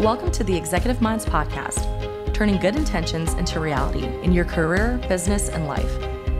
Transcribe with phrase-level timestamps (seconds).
[0.00, 5.48] Welcome to the Executive Minds Podcast, turning good intentions into reality in your career, business,
[5.48, 5.90] and life.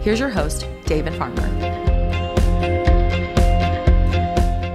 [0.01, 1.45] Here's your host, David Farmer.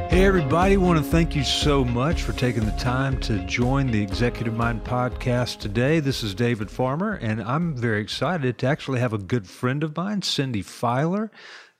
[0.09, 4.03] Hey, everybody, want to thank you so much for taking the time to join the
[4.03, 6.01] Executive Mind podcast today.
[6.01, 9.95] This is David Farmer, and I'm very excited to actually have a good friend of
[9.95, 11.31] mine, Cindi Filer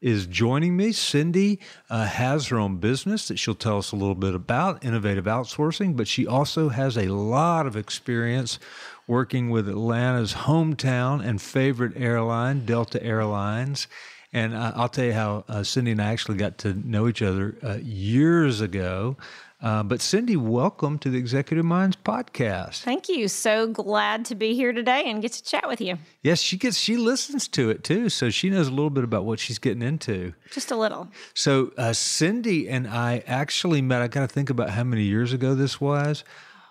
[0.03, 0.89] is joining me.
[0.89, 1.59] Cindi
[1.89, 5.95] uh, has her own business that she'll tell us a little bit about, innovative outsourcing,
[5.95, 8.59] but she also has a lot of experience
[9.07, 13.87] working with Atlanta's hometown and favorite airline, Delta Airlines.
[14.33, 17.21] And uh, I'll tell you how uh, Cindi and I actually got to know each
[17.21, 19.15] other uh, years ago.
[19.63, 22.81] Uh, but Cindi, welcome to the Executive Minds podcast.
[22.81, 23.29] Thank you.
[23.29, 25.97] So glad to be here today and get to chat with you.
[26.21, 29.23] Yes, she gets she listens to it too, so she knows a little bit about
[29.23, 30.33] what she's getting into.
[30.51, 31.07] Just a little.
[31.33, 34.01] So uh, Cindi and I actually met.
[34.01, 36.25] I got to think about how many years ago this was.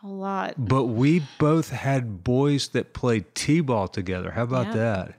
[0.05, 0.55] A lot.
[0.59, 4.33] But we both had boys that played t-ball together.
[4.33, 4.75] How about Yeah.
[4.75, 5.15] that?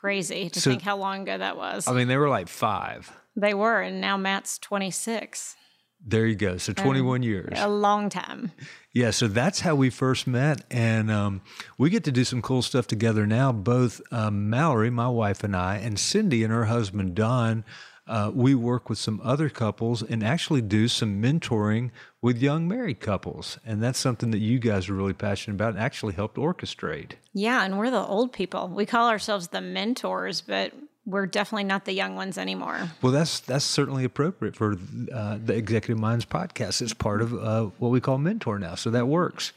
[0.00, 1.86] Crazy to So- think how long ago that was.
[1.88, 3.12] I mean, they were like five.
[3.36, 5.56] they were, and now Matt's 26.
[6.04, 6.56] There you go.
[6.58, 7.52] So 21 years.
[7.56, 8.52] A long time.
[8.92, 11.42] Yeah, so that's how we first met, and um,
[11.76, 13.52] we get to do some cool stuff together now.
[13.52, 17.64] Both um, Mallory, my wife, and I, and Cindi and her husband Don.
[18.06, 21.90] Uh, we work with some other couples and actually do some mentoring
[22.22, 25.82] with young married couples, and that's something that you guys are really passionate about and
[25.82, 27.12] actually helped orchestrate.
[27.34, 28.68] Yeah, and we're the old people.
[28.68, 30.72] We call ourselves the mentors, but
[31.08, 32.90] we're definitely not the young ones anymore.
[33.00, 34.76] Well, that's that's certainly appropriate for
[35.12, 36.82] uh, the Executive Minds podcast.
[36.82, 39.52] It's part of uh, what we call mentor now, so that works.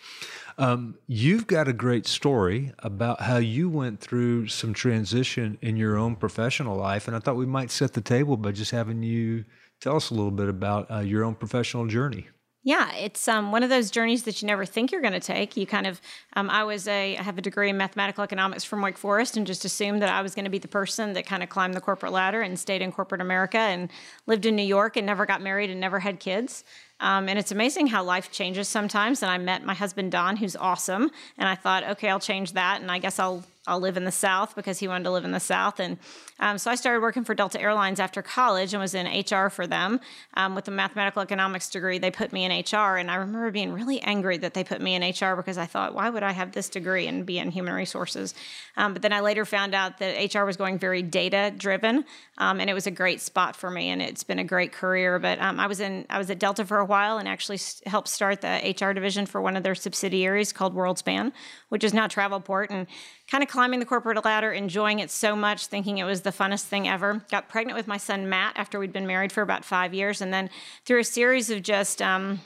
[0.57, 5.97] Um, you've got a great story about how you went through some transition in your
[5.97, 9.45] own professional life, and I thought we might set the table by just having you
[9.79, 12.27] tell us a little bit about uh, your own professional journey.
[12.63, 15.57] Yeah, it's um, one of those journeys that you never think you're going to take.
[15.57, 15.99] You kind of,
[16.33, 19.47] um, I was a, I have a degree in mathematical economics from Wake Forest, and
[19.47, 21.81] just assumed that I was going to be the person that kind of climbed the
[21.81, 23.89] corporate ladder and stayed in corporate America and
[24.27, 26.63] lived in New York and never got married and never had kids.
[26.99, 29.23] Um, and it's amazing how life changes sometimes.
[29.23, 31.09] And I met my husband Don, who's awesome,
[31.39, 34.11] and I thought, okay, I'll change that, and I guess I'll I'll live in the
[34.11, 35.79] South because he wanted to live in the South.
[35.79, 35.99] And
[36.39, 39.67] um, so I started working for Delta Airlines after college and was in HR for
[39.67, 39.99] them.
[40.33, 42.97] Um, with a mathematical economics degree, they put me in HR.
[42.97, 45.93] And I remember being really angry that they put me in HR because I thought,
[45.93, 48.33] why would I have this degree and be in human resources?
[48.77, 52.03] Um, but then I later found out that HR was going very data driven.
[52.39, 53.89] Um, and it was a great spot for me.
[53.89, 55.19] And it's been a great career.
[55.19, 58.07] But um, I was in, I was at Delta for a while and actually helped
[58.07, 61.31] start the HR division for one of their subsidiaries called WorldSpan,
[61.69, 62.67] which is now Travelport.
[62.71, 62.87] And
[63.31, 66.65] kind of climbing the corporate ladder, enjoying it so much, thinking it was the funnest
[66.65, 67.23] thing ever.
[67.31, 70.33] Got pregnant with my son Matt after we'd been married for about five years, and
[70.33, 70.49] then
[70.85, 72.41] through a series of just um,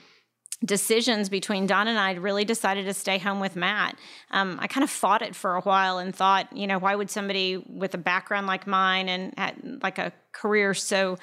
[0.63, 3.97] decisions between Don and I, really decided to stay home with Matt.
[4.29, 7.09] Um, I kind of fought it for a while and thought, you know, why would
[7.09, 11.17] somebody with a background like mine and had, like a career so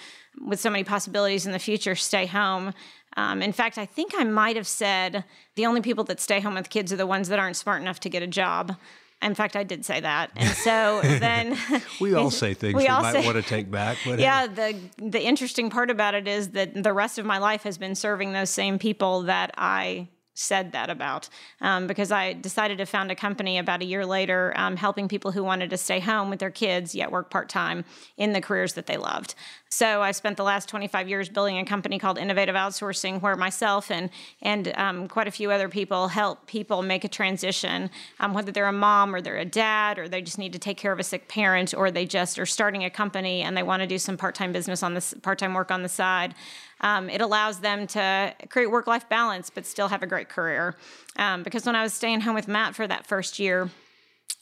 [0.45, 2.75] with so many possibilities in the future stay home?
[3.17, 5.25] Um, in fact, I think I might have said
[5.55, 8.01] the only people that stay home with kids are the ones that aren't smart enough
[8.01, 8.75] to get a job.
[9.23, 11.57] In fact, I did say that, and so then
[12.01, 14.25] We all say things We we, might say- want to take back, but hey.
[14.25, 17.79] yeah, the the interesting part about it is that the rest of my life has
[17.79, 21.29] been serving those same people that I said that about
[21.61, 25.33] um, because I decided to found a company about a year later, um, helping people
[25.33, 27.85] who wanted to stay home with their kids yet work part time
[28.17, 29.35] in the careers that they loved.
[29.69, 33.91] So I spent the last 25 years building a company called Innovative Outsourcing, where myself
[33.91, 34.11] and
[34.43, 38.67] and um, quite a few other people help people make a transition, um, whether they're
[38.67, 41.03] a mom or they're a dad or they just need to take care of a
[41.03, 44.17] sick parent or they just are starting a company and they want to do some
[44.17, 46.35] part-time business on this part-time work on the side.
[46.83, 50.75] Um, it allows them to create work-life balance but still have a great career.
[51.17, 53.71] Um, because when I was staying home with Matt for that first year.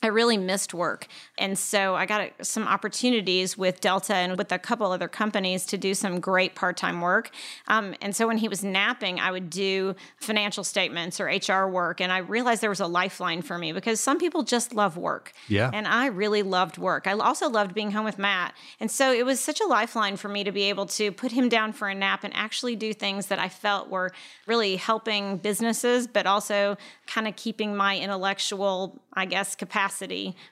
[0.02, 1.08] I really missed work.
[1.36, 5.66] And so I got uh, some opportunities with Delta and with a couple other companies
[5.66, 7.30] to do some great part time work.
[7.68, 12.00] Um, and so when he was napping, I would do financial statements or HR work.
[12.00, 15.32] And I realized there was a lifeline for me because some people just love work.
[15.48, 15.70] Yeah.
[15.72, 17.06] And I really loved work.
[17.06, 18.54] I also loved being home with Matt.
[18.81, 21.50] And so it was such a lifeline for me to be able to put him
[21.50, 24.12] down for a nap and actually do things that I felt were
[24.46, 29.80] really helping businesses, but also kind of keeping my intellectual, I guess, capacity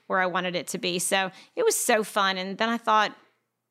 [0.07, 0.99] where I wanted it to be.
[0.99, 2.39] So it was so fun.
[2.39, 3.15] And then I thought,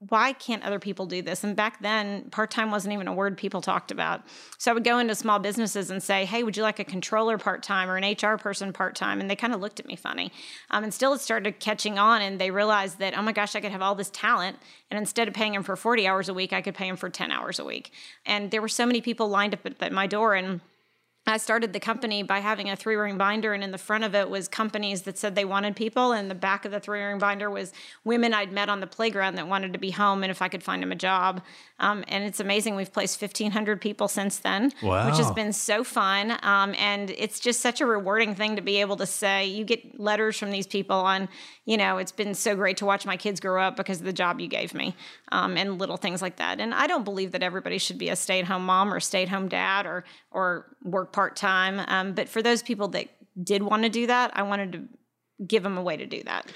[0.09, 1.43] why can't other people do this?
[1.43, 4.21] And back then, part time wasn't even a word people talked about.
[4.59, 7.39] So I would go into small businesses and say, hey, would you like a controller
[7.39, 9.19] part time or an HR person part time?
[9.19, 10.31] And they kind of looked at me funny.
[10.69, 13.59] Um, and still, it started catching on, and they realized that, oh my gosh, I
[13.59, 14.57] could have all this talent.
[14.91, 17.09] And instead of paying them for 40 hours a week, I could pay them for
[17.09, 17.91] 10 hours a week.
[18.23, 20.35] And there were so many people lined up at, at my door.
[20.35, 20.61] And
[21.27, 24.15] I started the company by having a three ring binder, and in the front of
[24.15, 27.19] it was companies that said they wanted people, and the back of the three ring
[27.19, 27.73] binder was
[28.05, 30.63] women I'd met on the playground that wanted to be home, and if I could
[30.63, 31.41] find them a job.
[31.79, 32.75] Um, and it's amazing.
[32.75, 35.07] We've placed 1,500 people since then, wow.
[35.07, 36.37] which has been so fun.
[36.41, 39.99] Um, and it's just such a rewarding thing to be able to say, you get
[39.99, 41.29] letters from these people on,
[41.65, 44.13] you know, it's been so great to watch my kids grow up because of the
[44.13, 44.95] job you gave me,
[45.31, 46.59] um, and little things like that.
[46.59, 49.23] And I don't believe that everybody should be a stay at home mom or stay
[49.23, 51.81] at home dad or, or work part time.
[51.87, 53.07] Um, but for those people that
[53.43, 54.83] did want to do that, I wanted to
[55.47, 56.51] give them a way to do that.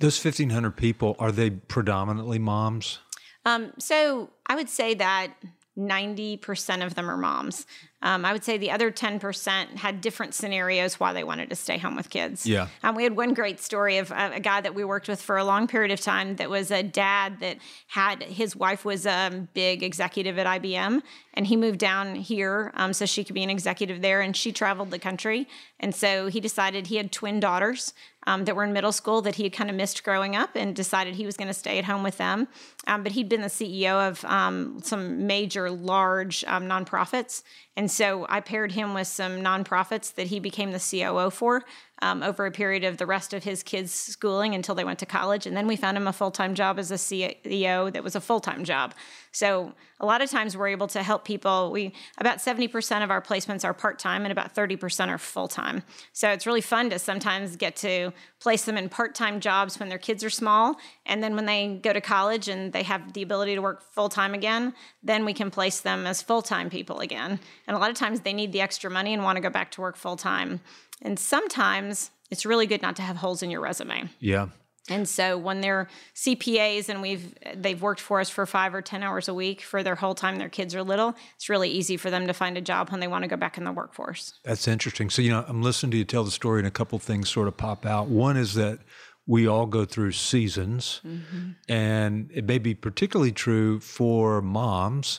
[0.00, 3.00] Those 1,500 people, are they predominantly moms?
[3.44, 5.34] Um, so I would say that
[5.76, 7.66] 90% of them are moms.
[8.02, 11.78] Um, I would say the other 10% had different scenarios why they wanted to stay
[11.78, 12.46] home with kids.
[12.46, 12.68] Yeah.
[12.82, 15.38] Um, we had one great story of a, a, guy that we worked with for
[15.38, 17.56] a long period of time that was a dad that
[17.86, 21.02] had his wife was a big executive at IBM
[21.36, 24.52] and he moved down here um, so she could be an executive there and she
[24.52, 25.46] traveled the country.
[25.78, 27.92] And so he decided he had twin daughters
[28.26, 30.74] um, that were in middle school that he had kind of missed growing up and
[30.74, 32.48] decided he was going to stay at home with them.
[32.86, 37.42] Um, but he'd been the CEO of um, some major, large um, nonprofits.
[37.76, 41.64] And so I paired him with some nonprofits that he became the COO for
[42.02, 45.06] um, over a period of the rest of his kids' schooling until they went to
[45.06, 45.46] college.
[45.46, 48.20] And then we found him a full time job as a CEO that was a
[48.20, 48.94] full time job.
[49.32, 51.70] So a lot of times we're able to help people.
[51.70, 55.82] We about 70% of our placements are part time and about 30% are full time.
[56.12, 59.88] So it's really fun to sometimes get to place them in part time jobs when
[59.88, 60.76] their kids are small.
[61.06, 64.08] And then when they go to college and they have the ability to work full
[64.08, 67.38] time again, then we can place them as full time people again.
[67.66, 69.70] And a lot of times they need the extra money and want to go back
[69.72, 70.60] to work full time.
[71.02, 74.08] And sometimes it's really good not to have holes in your resume.
[74.20, 74.48] Yeah.
[74.88, 79.02] And so when they're CPAs and we've they've worked for us for 5 or 10
[79.02, 82.10] hours a week for their whole time their kids are little, it's really easy for
[82.10, 84.34] them to find a job when they want to go back in the workforce.
[84.44, 85.10] That's interesting.
[85.10, 87.48] So, you know, I'm listening to you tell the story and a couple things sort
[87.48, 88.08] of pop out.
[88.08, 88.78] One is that
[89.26, 91.50] we all go through seasons, mm-hmm.
[91.68, 95.18] and it may be particularly true for moms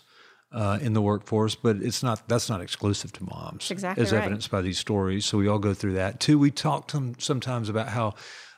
[0.51, 2.27] uh, in the workforce, but it's not.
[2.27, 4.21] That's not exclusive to moms, exactly as right.
[4.21, 5.25] evidenced by these stories.
[5.25, 6.19] So we all go through that.
[6.19, 6.39] too.
[6.39, 8.15] we talk to them sometimes about how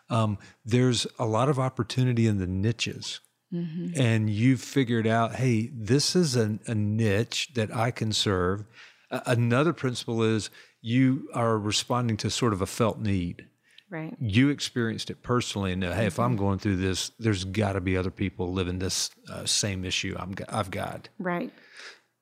[0.09, 3.19] um, there's a lot of opportunity in the niches.
[3.53, 3.99] Mm-hmm.
[3.99, 8.65] And you've figured out, hey, this is a, a niche that I can serve.
[9.09, 10.51] Uh, another principle is
[10.81, 13.47] you are responding to sort of a felt need.
[13.89, 14.15] Right.
[14.19, 16.39] You experienced it personally and know, hey, if I'm mm-hmm.
[16.39, 20.35] going through this, there's got to be other people living this uh, same issue I'm,
[20.47, 21.09] I've got.
[21.17, 21.51] Right.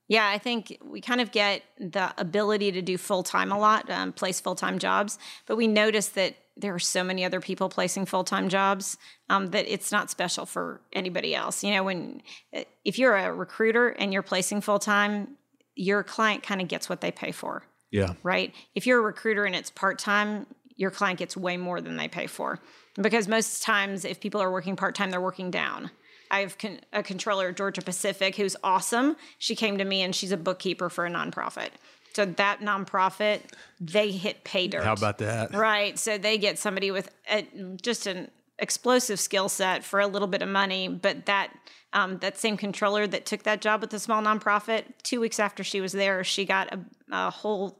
[0.07, 3.89] Yeah, I think we kind of get the ability to do full time a lot,
[3.89, 7.69] um, place full time jobs, but we notice that there are so many other people
[7.69, 8.98] placing full time jobs
[9.30, 11.63] um, that it's not special for anybody else.
[11.63, 12.21] You know, when
[12.83, 15.38] if you're a recruiter and you're placing full time,
[15.75, 17.63] your client kind of gets what they pay for.
[17.92, 18.13] Yeah.
[18.24, 18.54] Right.
[18.75, 22.07] If you're a recruiter and it's part time, your client gets way more than they
[22.07, 22.59] pay for,
[22.95, 25.92] because most times if people are working part time, they're working down.
[26.31, 29.15] I have con- a controller at Georgia Pacific who's awesome.
[29.38, 31.69] She came to me and she's a bookkeeper for a nonprofit.
[32.13, 33.41] So that nonprofit,
[33.79, 34.83] they hit pay dirt.
[34.83, 35.53] How about that?
[35.53, 36.00] Right.
[36.00, 37.45] So they get somebody with a,
[37.81, 41.51] just an explosive skill set for a little bit of money, but that
[41.94, 45.63] um, that same controller that took that job with the small nonprofit, two weeks after
[45.63, 46.80] she was there, she got a,
[47.12, 47.77] a whole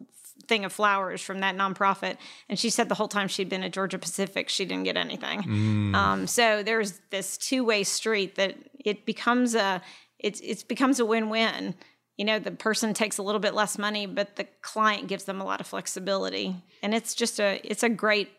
[0.48, 2.18] thing of flowers from that nonprofit.
[2.50, 5.42] And she said the whole time she'd been at Georgia Pacific, she didn't get anything.
[5.42, 5.96] Mm.
[5.96, 9.82] Um, so there's this two way street that it becomes a
[10.20, 11.76] it's it becomes a win win.
[12.18, 15.40] You know, the person takes a little bit less money, but the client gives them
[15.40, 18.30] a lot of flexibility, and it's just a it's a great.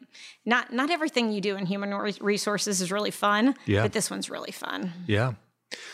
[0.45, 3.83] Not not everything you do in human resources is really fun, yeah.
[3.83, 4.93] but this one's really fun.
[5.07, 5.35] Yeah.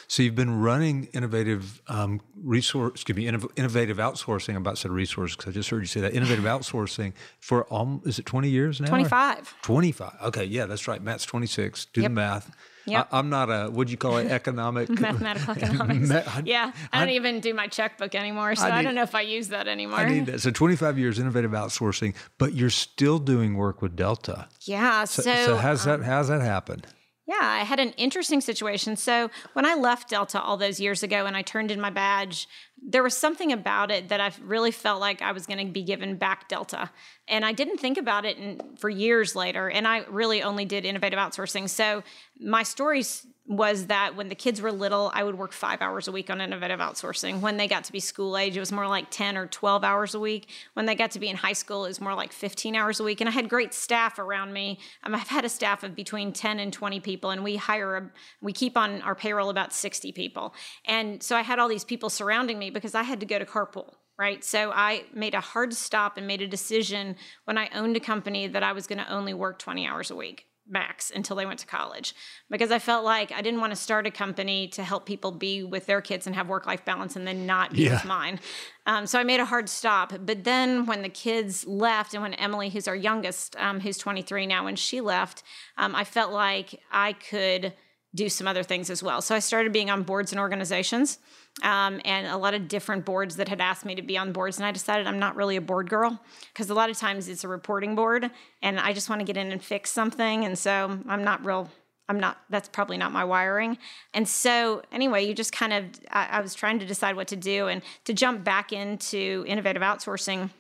[0.07, 4.51] So you've been running innovative um, resource, excuse me, innovative outsourcing.
[4.51, 7.73] I'm about to say resources because I just heard you say that innovative outsourcing for
[7.73, 8.89] um, is it 20 years now?
[8.89, 9.55] 25.
[9.63, 10.13] 25.
[10.25, 11.03] Okay, yeah, that's right.
[11.03, 11.87] Matt's 26.
[11.87, 12.11] Do yep.
[12.11, 12.55] the math.
[12.87, 13.09] Yep.
[13.13, 16.11] I, am not a what do you call it economic mathematical economics.
[16.11, 18.95] I, yeah, I don't I, even do my checkbook anymore, so I, need, I, don't
[18.95, 20.01] know if I use that anymore.
[20.01, 20.41] I need that.
[20.41, 24.49] So 25 years innovative outsourcing, but you're still doing work with Delta.
[24.63, 25.05] Yeah.
[25.05, 26.87] So, so, so how's um, that how's that happened?
[27.27, 28.97] Yeah, I had an interesting situation.
[28.97, 32.47] So when I left Delta all those years ago and I turned in my badge,
[32.87, 35.83] there was something about it that I really felt like I was going to be
[35.83, 36.91] given back Delta.
[37.27, 39.71] And I didn't think about it in, for years later.
[39.71, 41.69] And I really only did innovative outsourcing.
[41.71, 42.03] So
[42.39, 46.13] my stories was that when the kids were little, I would work five hours a
[46.13, 47.41] week on innovative outsourcing.
[47.41, 50.15] When they got to be school age, it was more like 10 or 12 hours
[50.15, 50.49] a week.
[50.73, 53.05] When they got to be in high school, it was more like 15 hours a
[53.05, 53.21] week.
[53.21, 54.79] And I had great staff around me.
[55.03, 58.11] Um, I've had a staff of between 10 and 20 people, and we hire, a,
[58.41, 60.55] we keep on our payroll about 60 people.
[60.87, 63.47] And so I had all these people surrounding me because I had to go to
[63.47, 64.45] carpool right?
[64.45, 67.17] So I made a hard stop and made a decision
[67.47, 70.15] when I owned a company that I was going to only work 20 hours a
[70.17, 72.15] week max until they went to college
[72.49, 75.63] because I felt like I didn't want to start a company to help people be
[75.63, 77.95] with their kids and have work life balance and then not be Yeah.
[77.95, 78.41] with mine.
[78.87, 80.15] Um, so I made a hard stop.
[80.21, 84.47] But then when the kids left and when Emily, who's our youngest, um, who's 23
[84.47, 85.43] now, when she left,
[85.77, 87.75] um, I felt like I could
[88.15, 89.21] do some other things as well.
[89.21, 91.19] So I started being on boards and organizations
[91.63, 94.57] um, and a lot of different boards that had asked me to be on boards.
[94.59, 96.21] And I decided I'm not really a board girl
[96.53, 98.31] because a lot of times it's a reporting board
[98.63, 100.45] and I just want to get in and fix something.
[100.45, 101.71] And so I'm not real.
[102.09, 103.79] I'm not, that's probably not my wiring.
[104.13, 107.37] And so, anyway, you just kind of, I, I was trying to decide what to
[107.37, 107.69] do.
[107.69, 110.51] And to jump back into innovative outsourcing,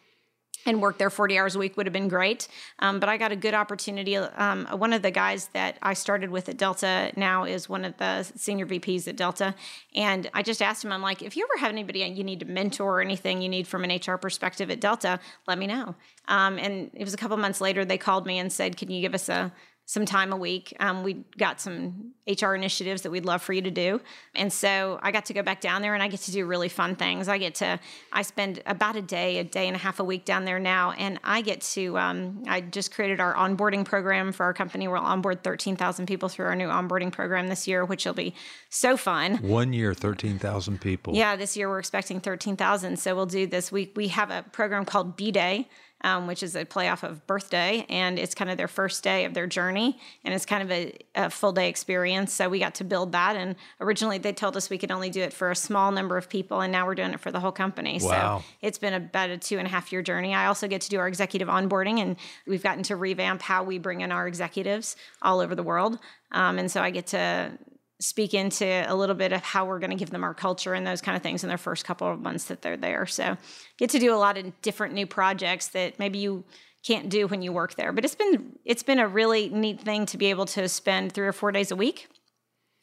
[0.67, 2.49] and work there 40 hours a week would have been great.
[2.79, 4.17] Um, but I got a good opportunity.
[4.17, 7.97] Um, one of the guys that I started with at Delta now is one of
[7.99, 9.55] the senior VPs at Delta.
[9.95, 12.47] And I just asked him, I'm like, if you ever have anybody you need to
[12.47, 15.95] mentor or anything you need from an HR perspective at Delta, let me know.
[16.29, 19.01] Um, and it was a couple months later, they called me and said, Can you
[19.01, 19.53] give us a
[19.87, 20.75] some time a week.
[20.81, 24.01] Um, we got some HR initiatives that we'd love for you to do.
[24.35, 26.71] And so I got to go back down there and I get to do really
[26.71, 27.29] fun things.
[27.29, 27.79] I get to,
[28.11, 30.93] I spend about a day, a day and a half a week down there now.
[30.93, 34.89] And I get to, um, I just created our onboarding program for our company.
[34.89, 38.35] We'll onboard 13,000 people through our new onboarding program this year, which will be
[38.71, 39.37] so fun.
[39.37, 41.15] One year, 13,000 people.
[41.15, 42.99] Yeah, this year we're expecting 13,000.
[42.99, 43.71] So we'll do this.
[43.71, 45.69] We, we have a program called B Day,
[46.05, 47.87] um, which is a play off of birthday.
[47.89, 49.99] And it's kind of their first day of their journey.
[50.23, 52.33] And it's kind of a, a full day experience.
[52.33, 53.37] So we got to build that.
[53.37, 56.29] And originally they told us we could only do it for a small number of
[56.29, 56.61] people.
[56.61, 57.99] And now we're doing it for the whole company.
[58.03, 58.41] Wow.
[58.41, 60.35] So it's been about a two and a half year journey.
[60.35, 62.01] I also get to do our executive onboarding.
[62.01, 65.99] And we've gotten to revamp how we bring in our executives all over the world.
[66.33, 67.59] Um, and so I get to
[68.01, 70.87] speak into a little bit of how we're going to give them our culture and
[70.87, 73.07] those kind of things in their first couple of months that they're there.
[73.07, 73.37] So
[73.79, 76.45] get to do a lot of different new projects that maybe you
[76.85, 77.93] can't do when you work there.
[77.93, 81.27] But it's been it's been a really neat thing to be able to spend 3
[81.27, 82.09] or 4 days a week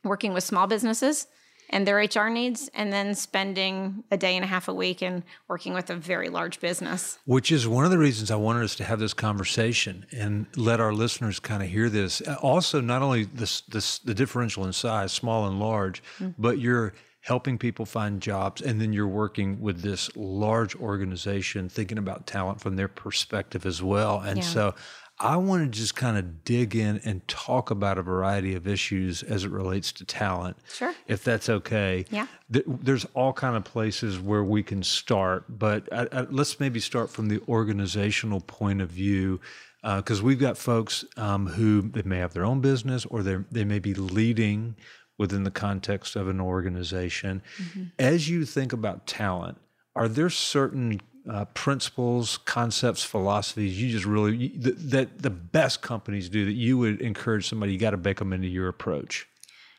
[0.03, 1.27] working with small businesses
[1.71, 5.23] and their HR needs and then spending a day and a half a week and
[5.47, 7.17] working with a very large business.
[7.25, 10.79] Which is one of the reasons I wanted us to have this conversation and let
[10.79, 12.21] our listeners kind of hear this.
[12.41, 16.35] Also, not only this, this the differential in size, small and large, mm.
[16.37, 21.99] but you're helping people find jobs, and then you're working with this large organization, thinking
[21.99, 24.19] about talent from their perspective as well.
[24.19, 24.43] And Yeah.
[24.43, 24.75] so,
[25.21, 29.23] I want to just kind of dig in and talk about a variety of issues
[29.23, 30.57] as it relates to talent.
[30.73, 30.93] Sure.
[31.07, 32.05] If that's okay.
[32.09, 32.27] Yeah.
[32.49, 37.09] There's all kind of places where we can start, but I, I, let's maybe start
[37.09, 39.39] from the organizational point of view,
[39.83, 43.63] because we've got folks um, who they may have their own business or they they
[43.63, 44.75] may be leading
[45.17, 47.41] within the context of an organization.
[47.97, 49.57] As you think about talent,
[49.95, 55.81] are there certain uh, principles, concepts, philosophies you just really you, that, that the best
[55.81, 57.73] companies do that you would encourage somebody?
[57.73, 59.27] You got to bake them into your approach.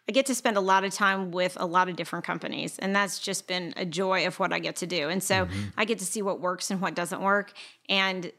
[0.09, 2.95] I get to spend a lot of time with a lot of different companies, and
[2.95, 5.09] that's just been a joy of what I get to do.
[5.09, 5.47] And so
[5.77, 7.53] I get to see what works and what doesn't work.
[7.89, 8.33] And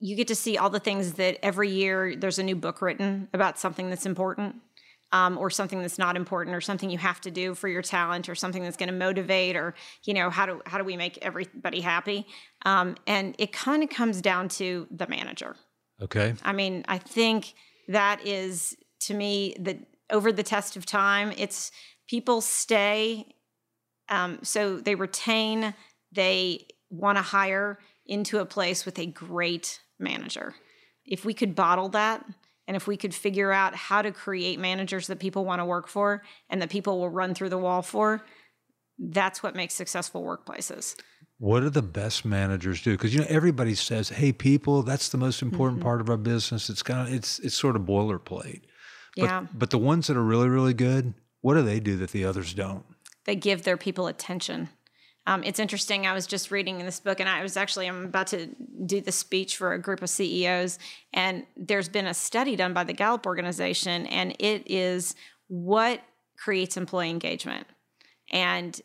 [0.00, 3.28] you get to see all the things that every year there's a new book written
[3.32, 4.56] about something that's important.
[5.14, 8.28] Um, or something that's not important, or something you have to do for your talent,
[8.28, 9.74] or something that's going to motivate, or
[10.06, 12.26] you know how do how do we make everybody happy?
[12.66, 15.54] Um, and it kind of comes down to the manager.
[16.02, 16.34] Okay.
[16.42, 17.54] I mean, I think
[17.86, 19.78] that is to me that
[20.10, 21.70] over the test of time, it's
[22.08, 23.26] people stay,
[24.08, 25.74] um, so they retain,
[26.10, 30.54] they want to hire into a place with a great manager.
[31.06, 32.24] If we could bottle that,
[32.66, 35.86] and if we could figure out how to create managers that people want to work
[35.88, 38.24] for and that people will run through the wall for,
[38.98, 40.94] that's what makes successful workplaces.
[41.38, 42.92] What do the best managers do?
[42.92, 45.88] Because you know everybody says, "Hey, people, that's the most important Mm-hmm.
[45.88, 48.62] part of our business." It's kind of it's it's sort of boilerplate.
[49.16, 49.46] But, Yeah.
[49.52, 52.54] But the ones that are really really good, what do they do that the others
[52.54, 52.84] don't?
[53.26, 54.68] they give their people attention.
[55.26, 56.06] Um, it's interesting.
[56.06, 58.48] I was just reading in this book, and I was actually I'm about to
[58.84, 60.78] do the speech for a group of CEOs,
[61.12, 65.14] and there's been a study done by the Gallup organization, and it is
[65.48, 66.00] what
[66.36, 67.66] creates employee engagement,
[68.30, 68.80] and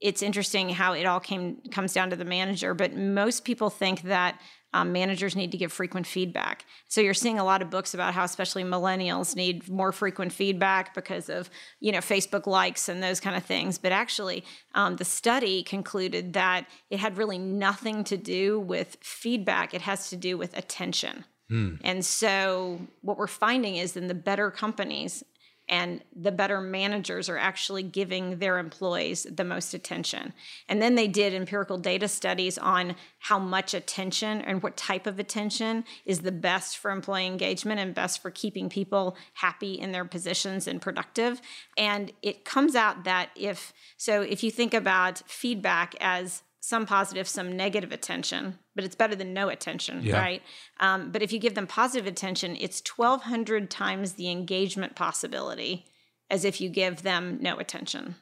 [0.00, 2.74] it's interesting how it all came comes down to the manager.
[2.74, 4.40] But most people think that
[4.74, 6.64] um, managers need to give frequent feedback.
[6.88, 10.94] So you're seeing a lot of books about how especially millennials need more frequent feedback
[10.94, 11.50] because of
[11.80, 13.78] you know Facebook likes and those kind of things.
[13.78, 19.74] But actually, um, the study concluded that it had really nothing to do with feedback.
[19.74, 21.24] It has to do with attention.
[21.84, 25.22] And so what we're finding is in the better companies
[25.72, 30.34] and the better managers are actually giving their employees the most attention.
[30.68, 35.18] And then they did empirical data studies on how much attention and what type of
[35.18, 40.04] attention is the best for employee engagement and best for keeping people happy in their
[40.04, 41.40] positions and productive.
[41.78, 47.26] And it comes out that if so, if you think about feedback as some positive,
[47.26, 50.16] some negative attention, but it's better than no attention, yeah.
[50.16, 50.42] right?
[50.78, 55.86] Um, but if you give them positive attention, it's 1,200 times the engagement possibility
[56.30, 58.14] as if you give them no attention.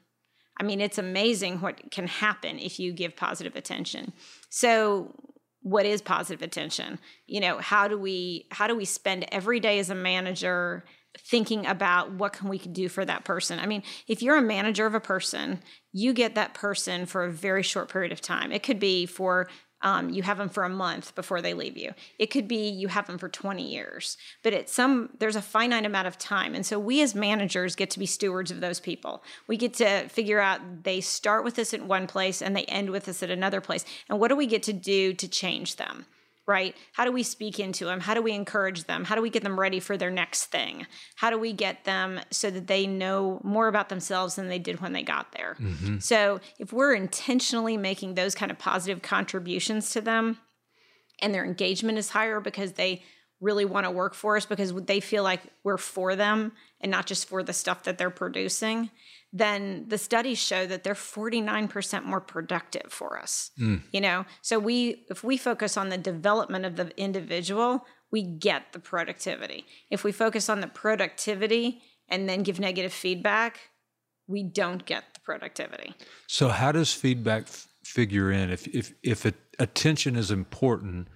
[0.59, 4.15] I mean, it's amazing what can happen if you give positive attention.
[4.49, 5.15] So,
[5.63, 6.99] what is positive attention?
[7.27, 10.85] You know, how do we how do we spend every day as a manager
[11.19, 13.59] thinking about what can we do for that person.
[13.59, 15.61] I mean, if you're a manager of a person,
[15.93, 18.53] you get that person for a very short period of time.
[18.53, 19.49] It could be for
[19.83, 21.93] um, you have them for a month before they leave you.
[22.19, 25.87] It could be you have them for 20 years, but it's some there's a finite
[25.87, 29.25] amount of time, and so we as managers get to be stewards of those people.
[29.47, 32.91] We get to figure out they start with us at one place and they end
[32.91, 36.05] with us at another place, and what do we get to do to change them?
[36.51, 36.77] Right?
[36.95, 38.01] How do we speak into them?
[38.01, 39.05] How do we encourage them?
[39.05, 40.85] How do we get them ready for their next thing?
[41.15, 44.81] How do we get them so that they know more about themselves than they did
[44.81, 45.57] when they got there?
[45.61, 46.01] Mm-hmm.
[46.01, 50.39] So, if we're intentionally making those kind of positive contributions to them
[51.21, 53.05] and their engagement is higher because they
[53.41, 57.07] really want to work for us because they feel like we're for them and not
[57.07, 58.91] just for the stuff that they're producing,
[59.33, 63.51] then the studies show that they're 49% more productive for us.
[63.59, 63.83] Mm.
[63.93, 68.73] You know, so we if we focus on the development of the individual, we get
[68.73, 69.67] the productivity.
[69.91, 73.61] If we focus on the productivity and then give negative feedback,
[74.27, 75.95] we don't get the productivity.
[76.27, 81.09] So how does feedback f- figure in if if if it, attention is important?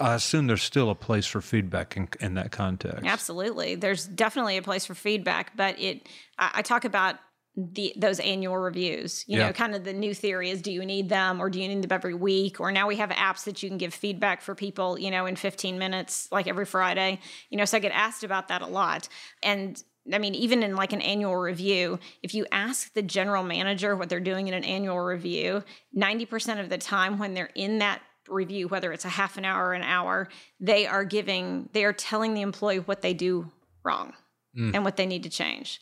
[0.00, 3.06] I assume there's still a place for feedback in, in, that context.
[3.06, 6.08] Absolutely, there's definitely a place for feedback, but it.
[6.38, 7.16] I, I talk about
[7.56, 9.24] the those annual reviews.
[9.26, 9.46] You yeah.
[9.46, 11.82] know, kind of the new theory is do you need them or do you need
[11.82, 12.60] them every week?
[12.60, 15.36] Or now we have apps that you can give feedback for people, you know, in
[15.36, 17.18] 15 minutes, like every Friday.
[17.48, 19.08] You know, so I get asked about that a lot.
[19.42, 23.96] And I mean, even in like an annual review, if you ask the general manager
[23.96, 25.64] what they're doing in an annual review,
[25.96, 29.68] 90% of the time when they're in that review, whether it's a half an hour
[29.68, 30.28] or an hour,
[30.60, 33.50] they are giving, they are telling the employee what they do
[33.82, 34.12] wrong
[34.56, 34.74] mm.
[34.74, 35.80] and what they need to change.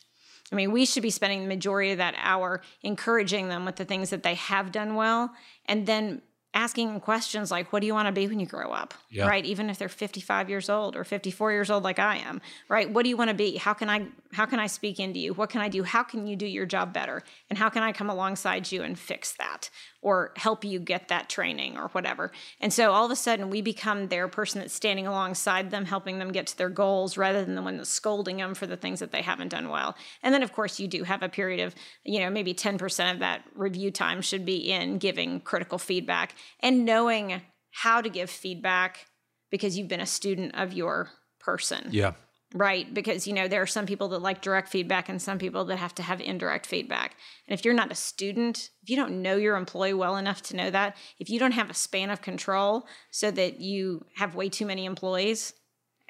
[0.51, 3.85] I mean, we should be spending the majority of that hour encouraging them with the
[3.85, 5.33] things that they have done well
[5.65, 6.21] and then
[6.55, 8.93] asking questions like what do you want to be when you grow up?
[9.09, 9.27] Yeah.
[9.27, 9.45] right?
[9.45, 12.89] Even if they're 55 years old or 54 years old like i am right?
[12.89, 13.57] What do you want to be?
[13.57, 15.33] How can i how can i speak into you?
[15.33, 15.83] What can i do?
[15.83, 17.21] How can you do your job better?
[17.49, 19.69] And how can i come alongside you and fix that
[20.05, 22.31] or help you get that training or whatever.
[22.61, 26.19] And so all of a sudden we become their person that's standing alongside them, helping
[26.19, 28.99] them get to their goals rather than the one that's scolding them for the things
[28.99, 29.95] that they haven't done well.
[30.21, 33.17] And then of course you do have a period of, you know, maybe 10% of
[33.17, 39.07] that review time should be in giving critical feedback and knowing how to give feedback
[39.51, 41.87] because you've been a student of your person.
[41.91, 42.13] Yeah
[42.55, 42.93] right?
[42.93, 45.77] Because, you know, there are some people that like direct feedback and some people that
[45.77, 47.15] have to have indirect feedback.
[47.47, 50.55] And if you're not a student, if you don't know your employee well enough to
[50.55, 54.47] know that, if you don't have a span of control so that you have way
[54.47, 55.53] too many employees,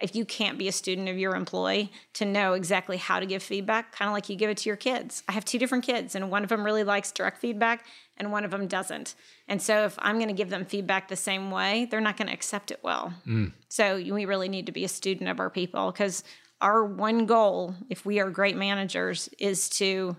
[0.01, 3.41] if you can't be a student of your employee to know exactly how to give
[3.41, 5.23] feedback, kind of like you give it to your kids.
[5.29, 7.86] I have two different kids, and one of them really likes direct feedback,
[8.17, 9.15] and one of them doesn't.
[9.47, 12.27] And so, if I'm going to give them feedback the same way, they're not going
[12.27, 13.13] to accept it well.
[13.25, 13.53] Mm.
[13.69, 16.23] So, we really need to be a student of our people because
[16.60, 20.17] our one goal, if we are great managers, is to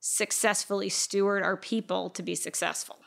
[0.00, 2.98] successfully steward our people to be successful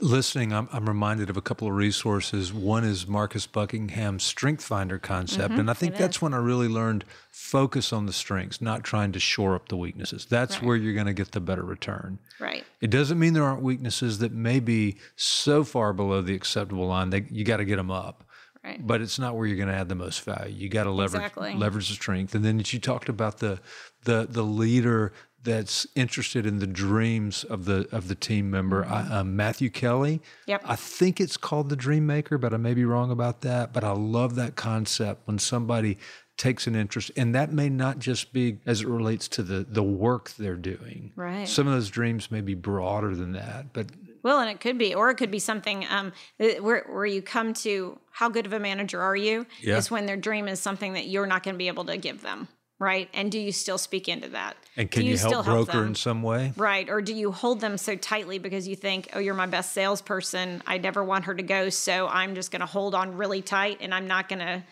[0.00, 2.52] listening, I'm, I'm, reminded of a couple of resources.
[2.52, 5.50] One is Marcus Buckingham's Strength Finder concept.
[5.50, 6.22] Mm-hmm, and I think that's is.
[6.22, 10.26] when I really learned focus on the strengths, not trying to shore up the weaknesses.
[10.26, 10.64] That's right.
[10.64, 12.18] where you're going to get the better return.
[12.40, 12.64] Right.
[12.80, 17.10] It doesn't mean there aren't weaknesses that may be so far below the acceptable line
[17.10, 18.24] that you got to get them up.
[18.64, 18.84] Right.
[18.84, 20.54] But it's not where you're going to add the most value.
[20.54, 21.54] You got to leverage exactly.
[21.54, 22.34] leverage the strength.
[22.34, 23.58] And then you talked about the
[24.04, 25.12] the the leader
[25.44, 28.84] that's interested in the dreams of the of the team member.
[28.84, 29.12] Mm-hmm.
[29.12, 30.20] I, um, Matthew Kelly.
[30.46, 30.62] Yep.
[30.64, 33.72] I think it's called the Dream Maker, but I may be wrong about that.
[33.72, 35.98] But I love that concept when somebody
[36.36, 39.82] takes an interest, and that may not just be as it relates to the the
[39.82, 41.12] work they're doing.
[41.16, 41.48] Right.
[41.48, 43.86] Some of those dreams may be broader than that, but
[44.22, 47.54] well, and it could be, or it could be something um, where where you come
[47.54, 49.46] to how good of a manager are you?
[49.60, 49.78] Yeah.
[49.78, 52.22] Is when their dream is something that you're not going to be able to give
[52.22, 52.48] them
[52.82, 53.08] right?
[53.14, 54.56] And do you still speak into that?
[54.76, 56.52] And can you, you, help broker help in some way?
[56.56, 56.90] Right.
[56.90, 60.64] Or do you hold them so tightly because you think, oh, you're my best salesperson.
[60.66, 61.68] I never want her to go.
[61.68, 64.64] So I'm just going to hold on really tight and I'm not going to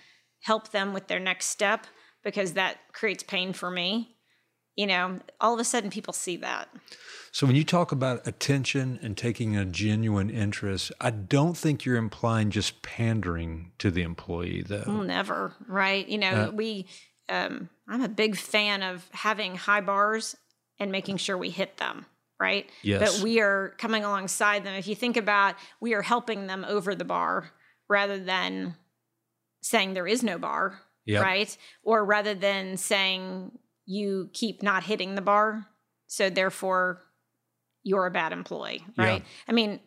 [0.42, 1.86] help them with their next step
[2.24, 4.16] because that creates pain for me.
[4.74, 6.68] You know, all of a sudden people see that.
[7.30, 11.96] So when you talk about attention and taking a genuine interest, I don't think you're
[11.96, 15.02] implying just pandering to the employee, though.
[15.02, 16.08] Never, right?
[16.08, 16.88] You know, uh, we.
[17.30, 20.36] Um, I'm a big fan of having high bars
[20.78, 22.06] and making sure we hit them
[22.40, 22.68] right?
[22.82, 23.16] Yes.
[23.16, 24.74] But we are coming alongside them.
[24.74, 27.50] If you think about, we are helping them over the bar
[27.88, 28.76] rather than
[29.60, 31.22] saying there is no bar, yep.
[31.22, 31.56] right?
[31.82, 35.66] Or rather than saying you keep not hitting the bar,
[36.06, 37.02] so therefore
[37.82, 39.20] you're a bad employee, right?
[39.20, 39.28] Yeah.
[39.46, 39.80] I mean,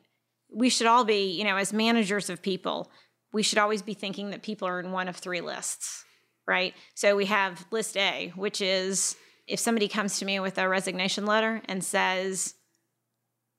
[0.54, 2.92] we should all be, you know, as managers of people,
[3.34, 6.06] we should always be thinking that people are in one of three lists,
[6.48, 6.74] right?
[6.96, 9.16] So we have list A, which is
[9.48, 12.56] if somebody comes to me with a resignation letter and says,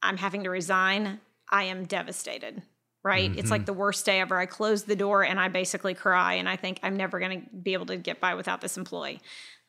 [0.03, 1.21] I'm having to resign,
[1.51, 2.63] I am devastated,
[3.03, 3.31] right?
[3.31, 3.39] Mm-hmm.
[3.39, 3.67] It's like mm-hmm.
[3.67, 4.39] the worst day ever.
[4.39, 7.57] I close the door and I basically cry and I think I'm never going to
[7.57, 9.21] be able to get by without this employee.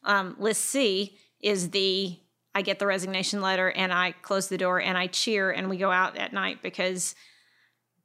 [0.03, 2.17] Um, list C is the
[2.53, 5.77] I get the resignation letter and I close the door and I cheer and we
[5.77, 7.13] go out at night because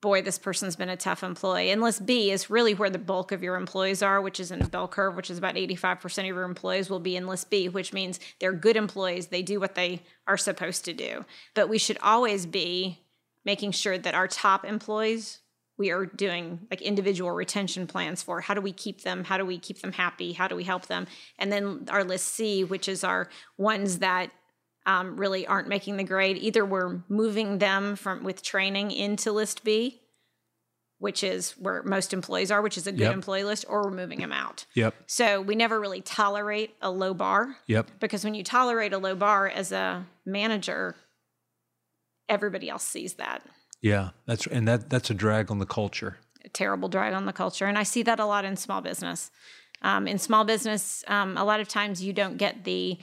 [0.00, 1.70] boy, this person's been a tough employee.
[1.70, 4.62] And list B is really where the bulk of your employees are, which is in
[4.62, 7.68] a bell curve, which is about 85% of your employees will be in list B,
[7.68, 9.26] which means they're good employees.
[9.26, 11.24] They do what they are supposed to do.
[11.54, 13.00] But we should always be
[13.44, 15.40] making sure that our top employees
[15.80, 19.46] we are doing like individual retention plans for how do we keep them how do
[19.46, 21.06] we keep them happy how do we help them
[21.38, 24.30] and then our list c which is our ones that
[24.86, 26.38] um, really aren't making the grade.
[26.38, 30.00] Either we're moving them from with training into list B,
[30.98, 33.14] which is where most employees are, which is a good yep.
[33.14, 34.66] employee list, or we're moving them out.
[34.74, 34.94] Yep.
[35.06, 37.56] So we never really tolerate a low bar.
[37.66, 37.90] Yep.
[38.00, 40.96] Because when you tolerate a low bar as a manager,
[42.28, 43.42] everybody else sees that.
[43.82, 46.18] Yeah, that's and that that's a drag on the culture.
[46.44, 49.30] A terrible drag on the culture, and I see that a lot in small business.
[49.82, 52.98] Um, in small business, um, a lot of times you don't get the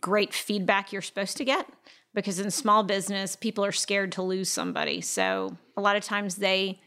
[0.00, 1.68] great feedback you're supposed to get
[2.14, 5.00] because in small business people are scared to lose somebody.
[5.00, 6.80] So a lot of times they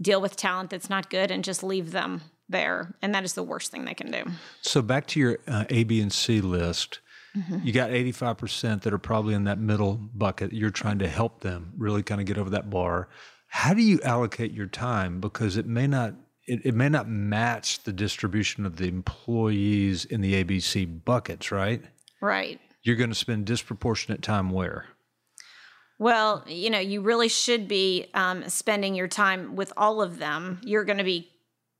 [0.00, 2.94] deal with talent that's not good and just leave them there.
[3.02, 4.24] And that is the worst thing they can do.
[4.60, 7.00] So back to your uh, a b and c list.
[7.36, 7.60] Mm-hmm.
[7.66, 10.52] you got 85% that are probably in that middle bucket.
[10.52, 13.08] You're trying to help them really kind of get over that bar.
[13.46, 15.18] How do you allocate your time?
[15.18, 16.12] Because it may not
[16.46, 21.82] it, it may not match the distribution of the employees in the abc buckets right
[22.22, 22.60] Right.
[22.82, 24.86] You're going to spend disproportionate time where?
[25.98, 30.60] Well, you know, you really should be um, spending your time with all of them.
[30.64, 31.28] You're going to be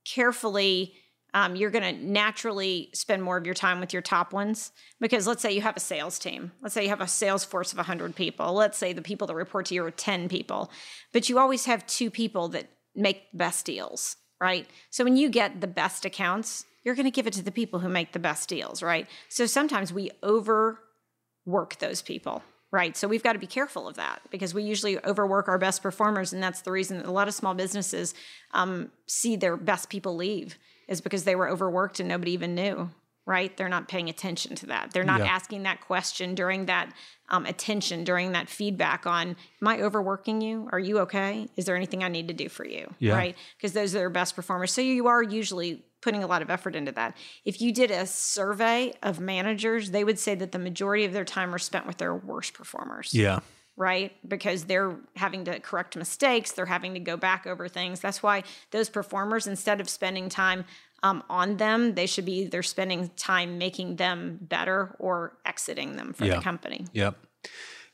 [0.05, 0.93] carefully,
[1.33, 4.71] um, you're going to naturally spend more of your time with your top ones.
[4.99, 6.51] Because let's say you have a sales team.
[6.61, 8.53] Let's say you have a sales force of 100 people.
[8.53, 10.71] Let's say the people that report to you are 10 people.
[11.13, 14.67] But you always have two people that make the best deals, right?
[14.89, 17.79] So when you get the best accounts, you're going to give it to the people
[17.79, 19.07] who make the best deals, right?
[19.29, 22.97] So sometimes we overwork those people, right?
[22.97, 26.33] So we've got to be careful of that because we usually overwork our best performers,
[26.33, 28.13] and that's the reason that a lot of small businesses
[28.51, 32.89] um, see their best people leave is because they were overworked and nobody even knew,
[33.25, 33.55] right?
[33.55, 34.91] They're not paying attention to that.
[34.91, 35.27] They're not yeah.
[35.27, 36.93] asking that question during that
[37.29, 40.67] um, attention, during that feedback on, am I overworking you?
[40.73, 41.47] Are you okay?
[41.55, 42.93] Is there anything I need to do for you?
[42.99, 43.15] Yeah.
[43.15, 43.37] Right?
[43.57, 44.73] Because those are their best performers.
[44.73, 47.15] So you are usually putting a lot of effort into that.
[47.45, 51.25] If you did a survey of managers, they would say that the majority of their
[51.25, 53.13] time are spent with their worst performers.
[53.13, 53.39] Yeah.
[53.75, 54.11] Right?
[54.27, 58.01] Because they're having to correct mistakes, they're having to go back over things.
[58.01, 60.65] That's why those performers, instead of spending time
[61.01, 66.13] um, on them, they should be either spending time making them better or exiting them
[66.13, 66.35] from yeah.
[66.35, 66.85] the company.
[66.93, 67.17] Yep.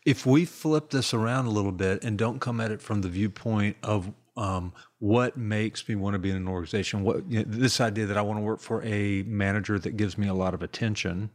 [0.06, 3.10] If we flip this around a little bit and don't come at it from the
[3.10, 7.04] viewpoint of um, what makes me want to be in an organization.
[7.04, 10.18] What you know, this idea that I want to work for a manager that gives
[10.18, 11.30] me a lot of attention.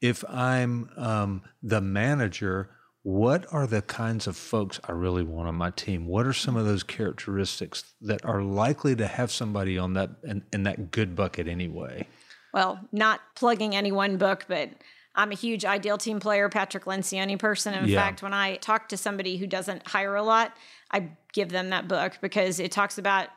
[0.00, 2.70] If I'm um, the manager,
[3.02, 6.06] what are the kinds of folks I really want on my team?
[6.06, 10.44] What are some of those characteristics that are likely to have somebody on that in,
[10.52, 12.06] in that good bucket anyway?
[12.54, 14.70] Well, not plugging any one book, but
[15.16, 17.74] I'm a huge ideal team player, Patrick Lencioni person.
[17.74, 18.00] In yeah.
[18.00, 20.56] fact, when I talk to somebody who doesn't hire a lot,
[20.90, 23.28] I give them that book because it talks about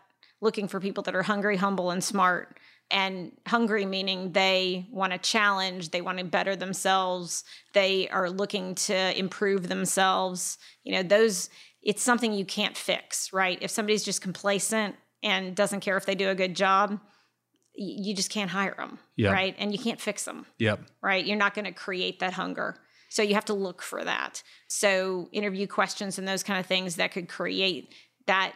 [0.41, 2.57] looking for people that are hungry, humble, and smart.
[2.89, 8.75] And hungry meaning they want to challenge, they want to better themselves, they are looking
[8.75, 10.57] to improve themselves.
[10.83, 11.49] You know, those,
[11.81, 13.57] it's something you can't fix, right?
[13.61, 16.99] If somebody's just complacent and doesn't care if they do a good job,
[17.73, 19.31] you just can't hire them, yep.
[19.31, 19.55] right?
[19.57, 20.81] And you can't fix them, yep.
[21.01, 21.25] right?
[21.25, 22.75] You're not going to create that hunger.
[23.11, 24.41] So you have to look for that.
[24.69, 27.93] So interview questions and those kind of things that could create
[28.25, 28.53] that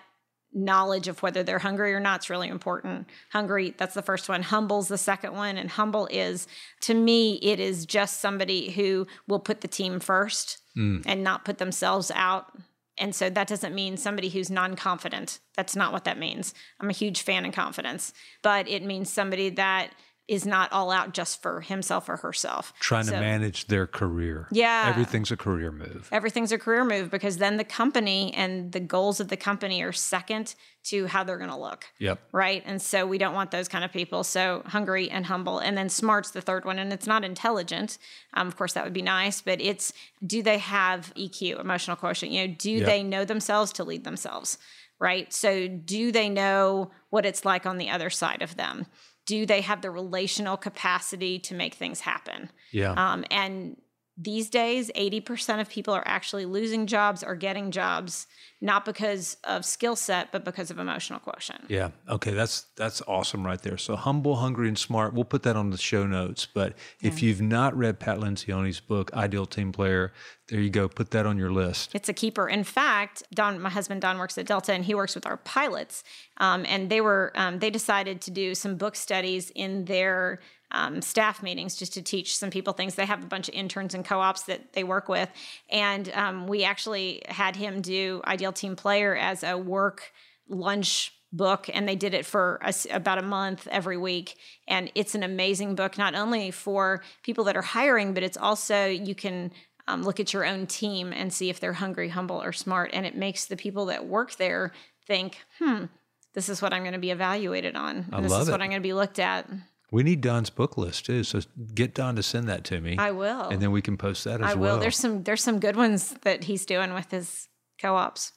[0.54, 3.06] knowledge of whether they're hungry or not is really important.
[3.34, 4.42] Hungry, that's the first one.
[4.42, 5.58] Humble's the second one.
[5.58, 6.48] And humble is,
[6.84, 11.04] to me, it is just somebody who will put the team first mm.
[11.06, 12.58] and not put themselves out.
[12.98, 15.40] And so that doesn't mean somebody who's non confident.
[15.58, 16.54] That's not what that means.
[16.80, 19.92] I'm a huge fan of confidence, but it means somebody that
[20.28, 22.74] is not all out just for himself or herself.
[22.80, 24.48] Trying so, to manage their career.
[24.52, 24.88] Yeah.
[24.90, 26.10] Everything's a career move.
[26.12, 29.92] Everything's a career move because then the company and the goals of the company are
[29.92, 31.86] second to how they're going to look.
[32.00, 32.20] Yep.
[32.32, 32.64] Right.
[32.66, 34.24] And so we don't want those kind of people.
[34.24, 35.60] So hungry and humble.
[35.60, 36.80] And then smart's the third one.
[36.80, 38.00] And it's not intelligent.
[38.34, 39.94] Um, of course, that would be nice, but it's
[40.26, 42.34] do they have EQ, emotional quotient?
[42.34, 42.86] You know, do yep.
[42.86, 44.58] they know themselves to lead themselves?
[45.00, 45.32] Right.
[45.32, 48.88] So do they know what it's like on the other side of them?
[49.26, 52.50] Do they have the relational capacity to make things happen?
[52.72, 52.92] Yeah.
[52.92, 53.78] Um, and
[54.18, 58.28] these days, 80% of people are actually losing jobs or getting jobs
[58.66, 61.66] not because of skill set, but because of emotional quotient.
[61.68, 61.92] Yeah.
[62.10, 62.32] Okay.
[62.32, 63.78] That's that's awesome right there.
[63.78, 65.14] So humble, hungry, and smart.
[65.14, 66.48] We'll put that on the show notes.
[66.52, 67.10] But yeah.
[67.10, 70.12] if you've not read Pat Lencioni's book, Ideal Team Player,
[70.48, 70.88] there you go.
[70.88, 71.92] Put that on your list.
[71.94, 72.48] It's a keeper.
[72.48, 76.04] In fact, Don, my husband Don works at Delta, and he works with our pilots.
[76.38, 80.40] Um, and they were um, they decided to do some book studies in their
[80.72, 82.96] um, staff meetings just to teach some people things.
[82.96, 85.30] They have a bunch of interns and co-ops that they work with,
[85.70, 90.12] and um, we actually had him do Ideal Team Player as a work
[90.48, 94.38] lunch book and they did it for a, about a month every week
[94.68, 98.86] and it's an amazing book not only for people that are hiring but it's also
[98.86, 99.52] you can
[99.88, 103.06] um, look at your own team and see if they're hungry humble or smart and
[103.06, 104.72] it makes the people that work there
[105.06, 105.86] think hmm
[106.34, 108.52] this is what i'm going to be evaluated on I this love is it.
[108.52, 109.50] what i'm going to be looked at
[109.92, 111.40] we need Don's book list too, so
[111.74, 112.98] get Don to send that to me.
[112.98, 114.74] I will, and then we can post that as I well.
[114.74, 114.82] will.
[114.82, 117.48] There's some there's some good ones that he's doing with his
[117.80, 118.34] co-ops.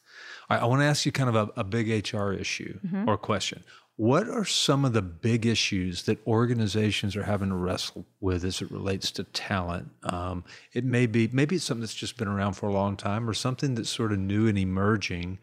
[0.49, 3.09] I, I want to ask you kind of a, a big HR issue mm-hmm.
[3.09, 3.65] or question.
[3.97, 8.63] What are some of the big issues that organizations are having to wrestle with as
[8.63, 9.91] it relates to talent?
[10.05, 13.29] Um, it may be maybe it's something that's just been around for a long time,
[13.29, 15.39] or something that's sort of new and emerging.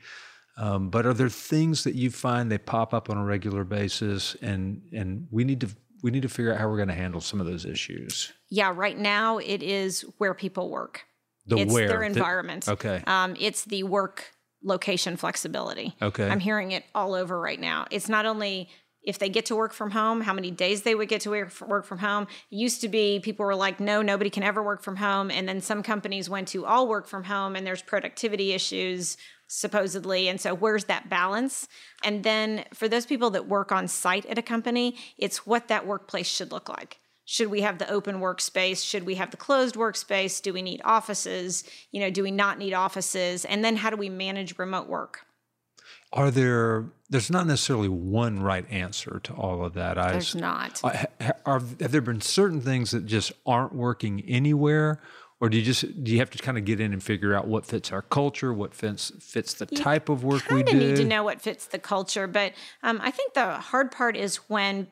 [0.57, 4.38] Um, but are there things that you find they pop up on a regular basis,
[4.41, 5.69] and and we need to
[6.01, 8.31] we need to figure out how we're going to handle some of those issues.
[8.49, 11.03] Yeah, right now it is where people work.
[11.47, 12.65] The it's where their environment.
[12.65, 13.03] The, okay.
[13.05, 14.31] Um, it's the work
[14.65, 15.95] location flexibility.
[16.01, 16.28] Okay.
[16.28, 17.86] I'm hearing it all over right now.
[17.91, 18.67] It's not only
[19.04, 21.86] if they get to work from home, how many days they would get to work
[21.86, 22.23] from home.
[22.51, 25.30] It used to be people were like, no, nobody can ever work from home.
[25.30, 30.28] And then some companies went to all work from home and there's productivity issues supposedly.
[30.28, 31.67] And so, where's that balance?
[32.04, 35.86] And then, for those people that work on site at a company, it's what that
[35.86, 36.97] workplace should look like.
[37.25, 38.88] Should we have the open workspace?
[38.88, 40.41] Should we have the closed workspace?
[40.41, 41.63] Do we need offices?
[41.91, 43.45] You know, do we not need offices?
[43.45, 45.21] And then, how do we manage remote work?
[46.13, 46.85] Are there?
[47.09, 49.97] There's not necessarily one right answer to all of that.
[49.97, 50.81] I, There's not.
[51.45, 55.01] Are, have there been certain things that just aren't working anywhere?
[55.41, 57.47] or do you just do you have to kind of get in and figure out
[57.47, 60.77] what fits our culture, what fits fits the you type of work we do?
[60.77, 64.38] Need to know what fits the culture, but um, I think the hard part is
[64.49, 64.88] when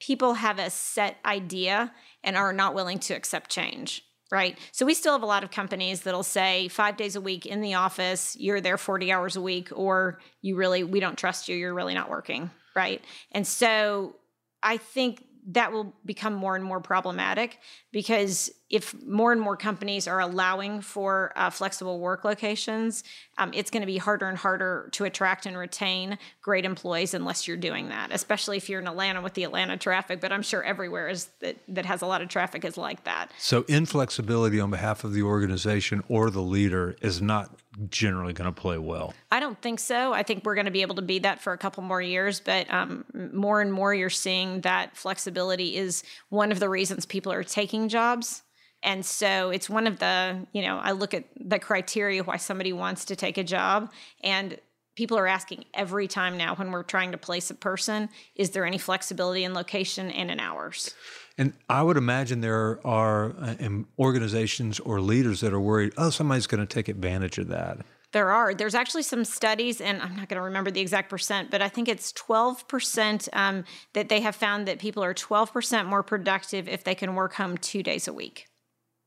[0.00, 4.02] people have a set idea and are not willing to accept change.
[4.30, 4.58] Right.
[4.72, 7.60] So we still have a lot of companies that'll say five days a week in
[7.60, 11.54] the office, you're there 40 hours a week, or you really, we don't trust you,
[11.54, 12.50] you're really not working.
[12.74, 13.04] Right.
[13.30, 14.16] And so
[14.64, 17.58] I think that will become more and more problematic
[17.92, 23.04] because if more and more companies are allowing for uh, flexible work locations,
[23.38, 27.46] um, it's going to be harder and harder to attract and retain great employees unless
[27.46, 28.10] you're doing that.
[28.10, 31.56] Especially if you're in Atlanta with the Atlanta traffic, but I'm sure everywhere is that
[31.68, 33.30] that has a lot of traffic is like that.
[33.38, 37.50] So inflexibility on behalf of the organization or the leader is not
[37.88, 39.14] generally going to play well.
[39.30, 40.12] I don't think so.
[40.12, 42.40] I think we're going to be able to be that for a couple more years,
[42.40, 47.32] but um, more and more you're seeing that flexibility is one of the reasons people
[47.32, 48.42] are taking jobs
[48.82, 52.72] and so it's one of the, you know, I look at the criteria why somebody
[52.72, 54.58] wants to take a job and
[54.94, 58.64] people are asking every time now when we're trying to place a person, is there
[58.64, 60.94] any flexibility in location and in hours?
[61.38, 63.54] And I would imagine there are uh,
[63.98, 67.78] organizations or leaders that are worried, oh, somebody's going to take advantage of that.
[68.12, 68.54] There are.
[68.54, 71.68] There's actually some studies, and I'm not going to remember the exact percent, but I
[71.68, 76.84] think it's 12% um, that they have found that people are 12% more productive if
[76.84, 78.46] they can work home two days a week.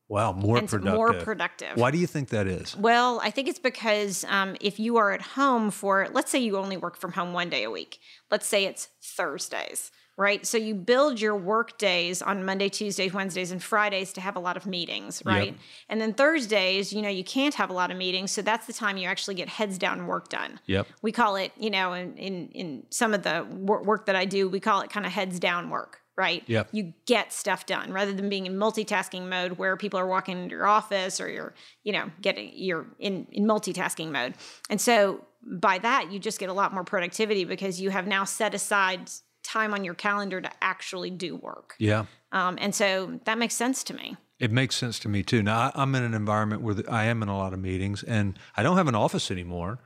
[0.10, 0.96] Wow, more and productive.
[0.96, 1.78] more productive.
[1.78, 2.76] Why do you think that is?
[2.76, 6.58] Well, I think it's because um, if you are at home for, let's say you
[6.58, 8.00] only work from home one day a week,
[8.32, 10.46] let's say it's Thursdays, right?
[10.46, 14.40] So you build your work days on Monday, Tuesdays, Wednesdays, and Fridays to have a
[14.40, 15.56] lot of meetings, right?
[15.88, 18.32] And then Thursdays, you know, you can't have a lot of meetings.
[18.32, 20.60] So that's the time you actually get heads down work done.
[20.66, 20.88] Yep.
[21.02, 24.26] We call it, you know, in, in, in some of the wor- work that I
[24.26, 26.02] do, we call it kind of heads down work.
[26.18, 26.44] Right.
[26.48, 26.68] Yep.
[26.74, 30.54] You get stuff done rather than being in multitasking mode where people are walking into
[30.54, 31.54] your office or you're,
[31.86, 34.34] you know, getting you're in, in multitasking mode.
[34.70, 38.26] And so by that, you just get a lot more productivity because you have now
[38.26, 39.10] set aside
[39.50, 41.76] time on your calendar to actually do work.
[41.80, 42.06] Yeah.
[42.32, 44.16] Um, and so that makes sense to me.
[44.40, 45.44] It makes sense to me too.
[45.44, 48.04] Now, I, I'm in an environment where the, I am in a lot of meetings
[48.04, 49.80] and I don't have an office anymore.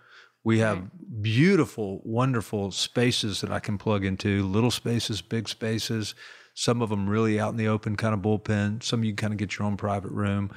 [0.46, 0.90] We have
[1.22, 6.16] beautiful, wonderful spaces that I can plug into little spaces, big spaces,
[6.54, 8.84] some of them really out in the open, kind of bullpen.
[8.84, 10.52] Some you can kind of get your own private room.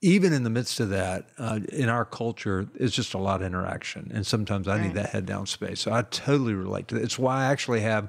[0.00, 3.46] Even in the midst of that, uh, in our culture, it's just a lot of
[3.46, 4.10] interaction.
[4.12, 5.80] And sometimes I need that head down space.
[5.80, 7.04] So I totally relate to that.
[7.04, 8.08] It's why I actually have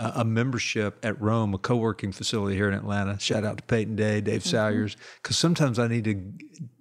[0.00, 3.18] a membership at Roam, a co working facility here in Atlanta.
[3.18, 4.48] Shout out to Peyton Day, Dave mm-hmm.
[4.48, 6.32] Salyers, because sometimes I need to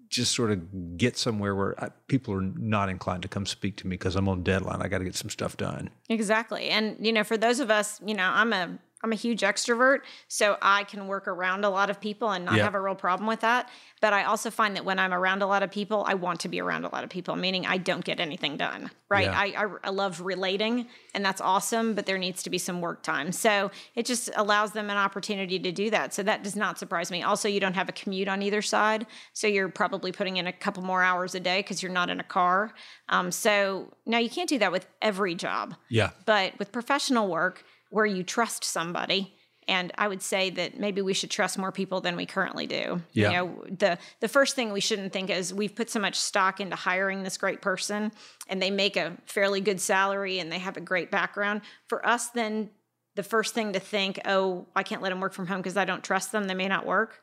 [0.09, 3.87] just sort of get somewhere where I, people are not inclined to come speak to
[3.87, 4.81] me because I'm on deadline.
[4.81, 5.89] I got to get some stuff done.
[6.09, 6.69] Exactly.
[6.69, 9.99] And you know, for those of us, you know, I'm a I'm a huge extrovert,
[10.27, 12.63] so I can work around a lot of people and not Yeah.
[12.65, 13.69] have a real problem with that.
[14.01, 16.49] But I also find that when I'm around a lot of people, I want to
[16.49, 18.91] be around a lot of people, meaning I don't get anything done.
[19.09, 19.25] Right?
[19.25, 19.39] Yeah.
[19.39, 21.93] I, I I love relating, and that's awesome.
[21.95, 25.57] But there needs to be some work time, so it just allows them an opportunity
[25.59, 26.13] to do that.
[26.13, 27.23] So that does not surprise me.
[27.23, 30.53] Also, you don't have a commute on either side, so you're probably putting in a
[30.53, 32.73] couple more hours a day because you're not in a car.
[33.09, 35.75] Um, so now you can't do that with every job.
[35.89, 36.11] Yeah.
[36.25, 39.35] But with professional work where you trust somebody,
[39.69, 43.01] and I would say that maybe we should trust more people than we currently do.
[43.13, 43.29] Yeah.
[43.29, 46.59] You know, the the first thing we shouldn't think is we've put so much stock
[46.59, 48.11] into hiring this great person
[48.47, 51.61] and they make a fairly good salary and they have a great background.
[51.87, 52.71] For us then
[53.15, 55.85] the first thing to think, oh, I can't let them work from home because I
[55.85, 57.21] don't trust them, they may not work.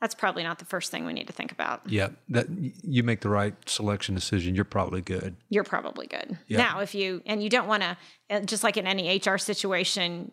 [0.00, 1.82] That's probably not the first thing we need to think about.
[1.86, 2.10] Yeah.
[2.28, 2.46] That
[2.82, 4.54] you make the right selection decision.
[4.54, 5.34] You're probably good.
[5.48, 6.38] you're probably good.
[6.46, 6.58] Yeah.
[6.58, 7.96] Now, if you and you don't want to,
[8.44, 10.30] just like in any HR situation,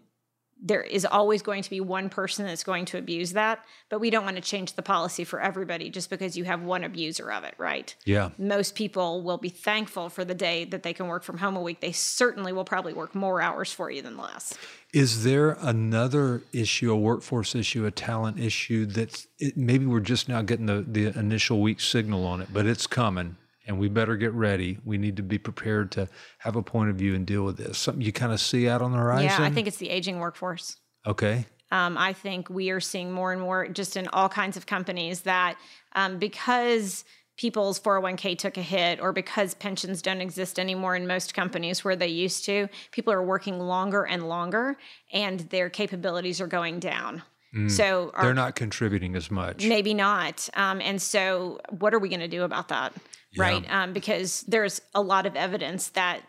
[0.65, 4.09] there is always going to be one person that's going to abuse that, but we
[4.09, 7.43] don't want to change the policy for everybody just because you have one abuser of
[7.43, 7.95] it, right?
[8.03, 8.31] Yeah.
[8.39, 11.61] Most people will be thankful for the day that they can work from home a
[11.61, 11.81] week.
[11.81, 14.57] They certainly will probably work more hours for you than less.
[14.91, 20.41] Is there another issue, a workforce issue, a talent issue that maybe we're just now
[20.41, 24.33] getting the, the initial weak signal on it, but it's coming and we better get
[24.33, 24.77] ready.
[24.83, 26.07] We need to be prepared to
[26.39, 27.77] have a point of view and deal with this.
[27.77, 29.25] Something you kind of see out on the horizon?
[29.25, 30.77] Yeah, I think it's the aging workforce.
[31.05, 31.45] Okay.
[31.71, 35.21] Um, I think we are seeing more and more just in all kinds of companies
[35.21, 35.57] that
[35.93, 37.05] um, because
[37.37, 41.95] people's 401k took a hit or because pensions don't exist anymore in most companies where
[41.95, 44.77] they used to, people are working longer and longer
[45.11, 47.23] and their capabilities are going down.
[47.69, 49.65] So our, They're not contributing as much.
[49.65, 50.49] maybe not.
[50.55, 52.93] Um, and so what are we going to do about that?
[53.37, 53.65] Right?
[53.69, 56.21] Um, because there's a lot of evidence that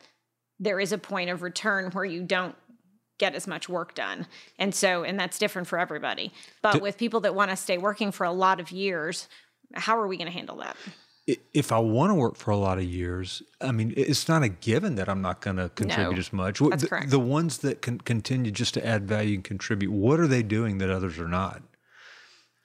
[0.59, 2.55] there is a point of return where you don't
[3.19, 4.27] get as much work done.
[4.59, 6.33] And so, and that's different for everybody.
[6.62, 9.29] But with people that want to stay working for a lot of years,
[9.75, 10.77] how are we going to handle that?
[11.53, 14.49] If I want to work for a lot of years, I mean, it's not a
[14.49, 16.61] given that I'm not going to contribute No, as much.
[16.61, 17.11] That's the, correct.
[17.11, 20.79] the ones that can continue just to add value and contribute, what are they doing
[20.79, 21.62] that others are not?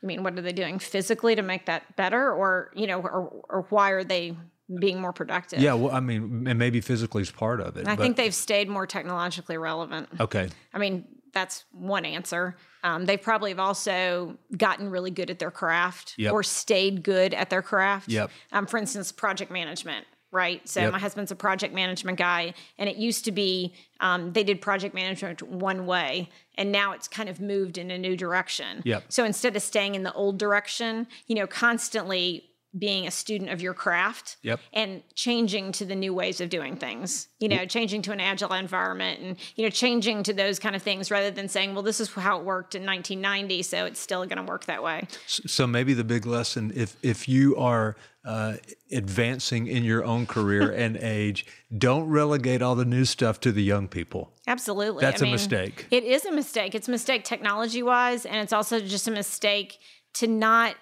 [0.04, 2.32] I mean, what are they doing physically to make that better?
[2.32, 4.36] Or, you know, or, or why are they
[4.80, 5.60] being more productive?
[5.60, 7.88] Yeah, well, I mean, and maybe physically is part of it.
[7.88, 10.08] I think they've stayed more technologically relevant.
[10.20, 10.50] Okay.
[10.74, 12.56] I mean, that's one answer.
[12.84, 16.34] Um, they probably have also gotten really good at their craft Yep.
[16.34, 18.10] or stayed good at their craft.
[18.10, 18.32] Yep.
[18.52, 20.68] Um, for instance, project management, right?
[20.68, 20.94] So Yep.
[20.94, 24.96] my husband's a project management guy, and it used to be um, they did project
[24.96, 28.82] management one way, and now it's kind of moved in a new direction.
[28.84, 29.04] Yep.
[29.10, 32.46] So instead of staying in the old direction, you know, constantly
[32.78, 34.60] being a student of your craft Yep.
[34.72, 38.54] and changing to the new ways of doing things you know changing to an agile
[38.54, 42.00] environment and you know changing to those kind of things rather than saying well this
[42.00, 45.68] is how it worked in 1990 so it's still going to work that way So
[45.68, 48.54] maybe the big lesson, if if you are uh,
[48.92, 53.64] advancing in your own career and age, don't relegate all the new stuff to the
[53.64, 54.32] young people.
[54.48, 55.88] absolutely That's a mistake.
[55.92, 59.80] it is a mistake it's a mistake technology wise and it's also just a mistake
[60.14, 60.76] to not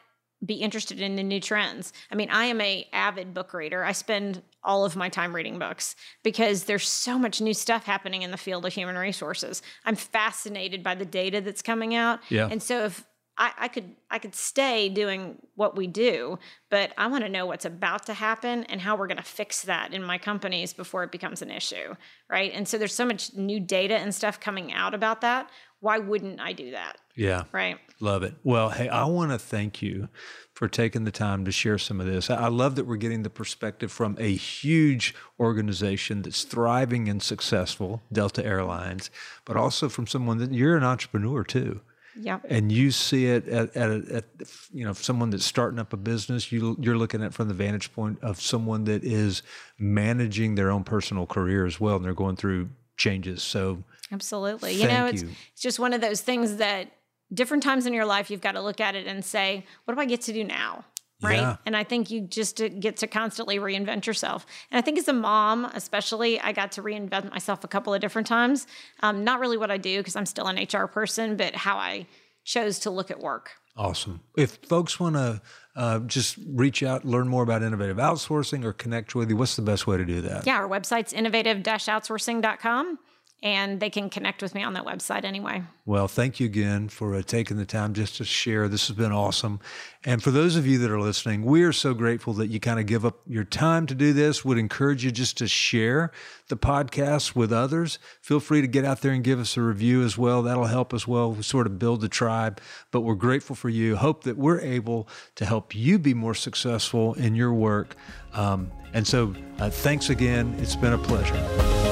[0.46, 1.92] be interested in the new trends.
[2.12, 3.84] I mean, I am a avid book reader.
[3.84, 8.22] I spend all of my time reading books because there's so much new stuff happening
[8.22, 9.62] in the field of human resources.
[9.86, 12.20] I'm fascinated by the data that's coming out.
[12.30, 12.48] Yeah.
[12.50, 13.06] And so if
[13.40, 16.38] I, I could I could stay doing what we do,
[16.70, 19.62] but I want to know what's about to happen and how we're going to fix
[19.64, 21.96] that in my companies before it becomes an issue,
[22.30, 22.52] right?
[22.54, 25.50] And so there's so much new data and stuff coming out about that.
[25.82, 26.98] Why wouldn't I do that?
[27.16, 27.44] Yeah.
[27.52, 27.78] Right.
[28.00, 28.36] Love it.
[28.44, 30.10] Well, hey, I want to thank you
[30.54, 32.30] for taking the time to share some of this.
[32.30, 38.02] I love that we're getting the perspective from a huge organization that's thriving and successful,
[38.12, 39.10] Delta Airlines,
[39.46, 41.82] but also from someone that you're an entrepreneur too.
[42.20, 42.40] Yeah.
[42.50, 44.26] And you see it at, at, at,
[44.74, 46.52] you know someone that's starting up a business.
[46.52, 49.42] You you're looking at from the vantage point of someone that is
[49.78, 53.42] managing their own personal career as well, and they're going through changes.
[53.42, 55.30] So absolutely, you know, it's you.
[55.54, 56.92] it's just one of those things that
[57.34, 60.02] different times in your life you've got to look at it and say, what do
[60.02, 60.86] I get to do now?
[61.22, 61.40] right?
[61.40, 61.58] Yeah.
[61.66, 64.46] And I think you just get to constantly reinvent yourself.
[64.72, 68.02] And I think as a mom, especially, I got to reinvent myself a couple of
[68.02, 68.68] different times.
[69.02, 72.08] Um, not really what I do because I'm still an HR person, but how I
[72.44, 73.52] chose to look at work.
[73.76, 74.22] Awesome.
[74.36, 75.42] If folks want to
[75.76, 79.62] uh, just reach out, learn more about innovative outsourcing or connect with you, what's the
[79.62, 80.46] best way to do that?
[80.46, 83.00] Yeah, our website's innovative-outsourcing.com
[83.42, 85.64] and they can connect with me on that website anyway.
[85.86, 88.68] Well, thank you again for uh, taking the time just to share.
[88.68, 89.60] This has been awesome.
[90.04, 92.80] And for those of you that are listening, we are so grateful that you kind
[92.80, 94.44] of give up your time to do this.
[94.44, 96.12] Would encourage you just to share
[96.50, 97.98] the podcast with others.
[98.22, 100.44] Feel free to get out there and give us a review as well.
[100.44, 101.32] That'll help as well.
[101.32, 102.60] We sort of build the tribe.
[102.92, 103.96] But we're grateful for you.
[103.96, 107.96] Hope that we're able to help you be more successful in your work.
[108.34, 110.56] Um, and so, uh, thanks again.
[110.60, 111.89] It's been a pleasure.